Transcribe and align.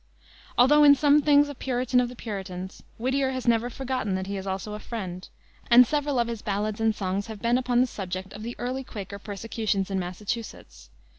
Although 0.57 0.83
in 0.83 0.95
some 0.95 1.21
things 1.21 1.47
a 1.47 1.53
Puritan 1.53 1.99
of 1.99 2.09
the 2.09 2.15
Puritans, 2.15 2.81
Whittier 2.97 3.29
has 3.33 3.47
never 3.47 3.69
forgotten 3.69 4.15
that 4.15 4.25
he 4.25 4.35
is 4.35 4.47
also 4.47 4.73
a 4.73 4.79
Friend, 4.79 5.29
and 5.69 5.85
several 5.85 6.17
of 6.17 6.27
his 6.27 6.41
ballads 6.41 6.81
and 6.81 6.95
songs 6.95 7.27
have 7.27 7.39
been 7.39 7.55
upon 7.59 7.81
the 7.81 7.85
subject 7.85 8.33
of 8.33 8.41
the 8.41 8.55
early 8.57 8.83
Quaker 8.83 9.19
persecutions 9.19 9.91
in 9.91 9.99
Massachusetts. 9.99 10.89